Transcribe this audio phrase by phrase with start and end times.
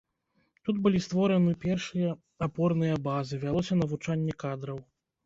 [0.67, 2.15] Тут былі створаны першыя
[2.47, 4.81] апорныя базы, вялося навучанне кадраў.